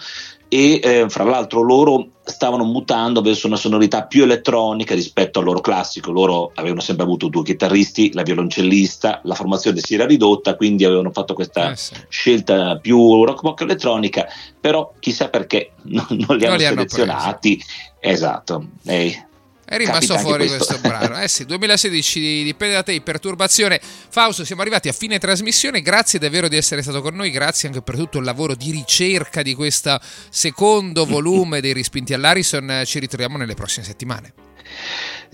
[0.49, 5.61] e eh, fra l'altro loro stavano mutando verso una sonorità più elettronica rispetto al loro
[5.61, 6.11] classico.
[6.11, 11.11] Loro avevano sempre avuto due chitarristi, la violoncellista, la formazione si era ridotta, quindi avevano
[11.13, 11.95] fatto questa eh sì.
[12.09, 14.27] scelta più rock rock elettronica,
[14.61, 17.63] però chissà perché non, non li hanno non selezionati.
[18.01, 18.67] Esatto.
[18.85, 19.27] Eh,
[19.69, 20.79] è rimasto fuori questo.
[20.79, 20.89] questo.
[20.89, 21.21] brano.
[21.21, 23.81] Eh sì, 2016 dipende da te, perturbazione.
[23.81, 25.83] Fausto, siamo arrivati a fine trasmissione.
[25.83, 27.31] Grazie davvero di essere stato con noi.
[27.31, 29.99] Grazie anche per tutto il lavoro di ricerca di questo
[30.31, 32.83] secondo volume dei Rispinti all'Arison.
[32.87, 34.33] Ci ritroviamo nelle prossime settimane.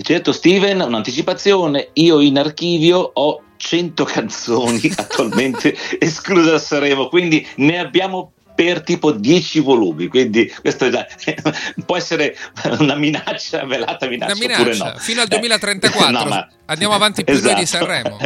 [0.00, 1.90] Certo, Steven, un'anticipazione.
[1.94, 9.12] Io in archivio ho 100 canzoni attualmente escluse a Sanremo, quindi ne abbiamo per tipo
[9.12, 11.06] 10 volumi, quindi questo già,
[11.86, 12.36] può essere
[12.78, 14.98] una minaccia, velata minaccia, una minaccia no.
[14.98, 16.48] fino al 2034, no, ma...
[16.66, 17.58] andiamo avanti più esatto.
[17.58, 18.18] di Sanremo.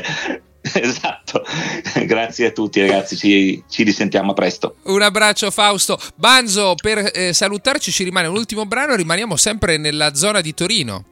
[0.74, 1.44] Esatto,
[2.04, 4.76] grazie a tutti ragazzi, ci, ci, risentiamo presto.
[4.84, 5.96] Un abbraccio Fausto.
[6.16, 11.04] Banzo, per eh, salutarci ci rimane un ultimo brano, rimaniamo sempre nella zona di Torino.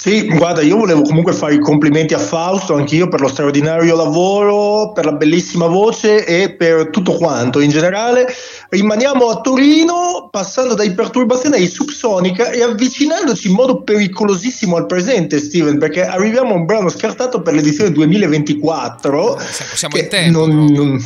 [0.00, 4.92] Sì, guarda, io volevo comunque fare i complimenti a Fausto, anch'io per lo straordinario lavoro,
[4.92, 8.32] per la bellissima voce e per tutto quanto in generale.
[8.68, 15.40] Rimaniamo a Torino, passando dai perturbazioni ai subsonica e avvicinandoci in modo pericolosissimo al presente,
[15.40, 19.36] Steven, perché arriviamo a un brano scartato per l'edizione 2024.
[19.74, 20.46] Siamo in tempo.
[20.46, 21.04] Non, non...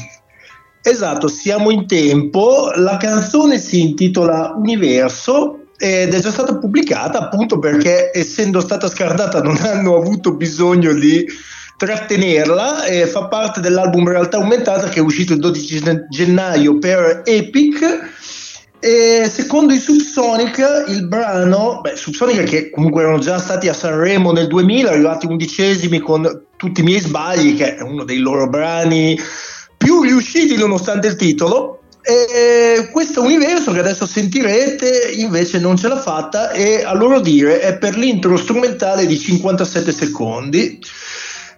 [0.83, 2.71] Esatto, siamo in tempo.
[2.75, 9.43] La canzone si intitola Universo ed è già stata pubblicata appunto perché essendo stata scartata
[9.43, 11.27] non hanno avuto bisogno di
[11.77, 17.81] trattenerla e fa parte dell'album Realtà Aumentata che è uscito il 12 gennaio per Epic.
[18.79, 24.31] E secondo i Subsonic il brano, beh Subsonic che comunque erano già stati a Sanremo
[24.31, 29.19] nel 2000 arrivati undicesimi con tutti i miei sbagli che è uno dei loro brani
[29.77, 36.01] più riusciti nonostante il titolo e questo universo che adesso sentirete invece non ce l'ha
[36.01, 40.81] fatta e a loro dire è per l'intro strumentale di 57 secondi.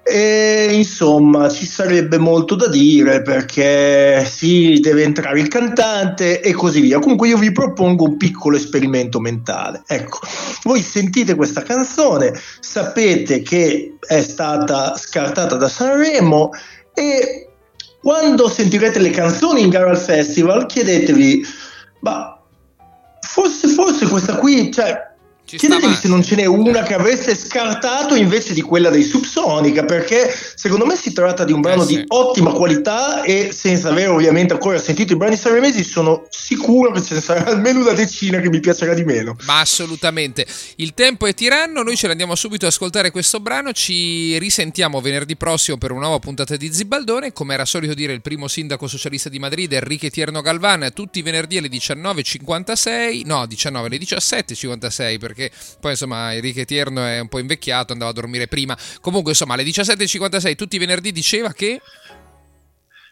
[0.06, 6.80] E insomma ci sarebbe molto da dire perché sì, deve entrare il cantante e così
[6.80, 6.98] via.
[6.98, 9.82] Comunque io vi propongo un piccolo esperimento mentale.
[9.86, 10.18] Ecco,
[10.64, 16.50] voi sentite questa canzone, sapete che è stata scartata da Sanremo
[16.92, 17.48] e
[18.04, 21.42] quando sentirete le canzoni in gara al festival, chiedetevi,
[22.00, 22.38] ma
[23.20, 25.13] forse, forse questa qui, cioè,
[25.46, 29.84] ci Chiedetevi se non ce n'è una che avreste scartato invece di quella dei Subsonica,
[29.84, 31.96] perché secondo me si tratta di un brano eh sì.
[31.96, 37.02] di ottima qualità e senza aver ovviamente ancora sentito i brani sanremesi sono sicuro che
[37.02, 39.36] ce ne sarà almeno una decina che mi piacerà di meno.
[39.44, 40.46] Ma assolutamente.
[40.76, 45.36] Il tempo è tiranno, noi ce l'andiamo subito ad ascoltare questo brano, ci risentiamo venerdì
[45.36, 49.28] prossimo per una nuova puntata di Zibaldone, come era solito dire il primo sindaco socialista
[49.28, 55.33] di Madrid, Enrique Tierno Galvan, tutti i venerdì alle 19.56, no 19 alle 17.56 perché
[55.34, 58.78] perché poi insomma Enrique Tierno è un po' invecchiato, andava a dormire prima.
[59.00, 61.80] Comunque insomma alle 17.56 tutti i venerdì diceva che...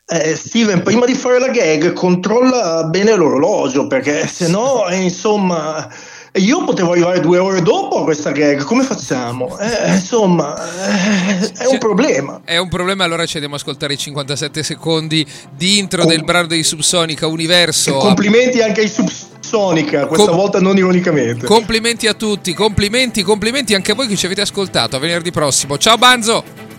[0.05, 5.89] Eh, Steven, prima di fare la gag, controlla bene l'orologio perché se no, eh, insomma,
[6.35, 8.63] io potevo arrivare due ore dopo a questa gag.
[8.63, 9.57] Come facciamo?
[9.59, 12.43] Eh, insomma, eh, è un problema.
[12.45, 13.05] È un problema.
[13.05, 17.27] Allora ci andiamo a ascoltare i 57 secondi di intro Com- del brano dei Subsonica
[17.27, 17.97] Universo.
[17.97, 21.45] E complimenti anche ai Subsonica sonica, questa Com- volta non ironicamente.
[21.45, 24.97] Complimenti a tutti, complimenti, complimenti anche a voi che ci avete ascoltato.
[24.97, 25.77] A venerdì prossimo.
[25.77, 26.72] Ciao Banzo!